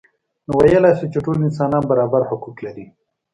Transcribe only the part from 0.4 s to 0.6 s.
نو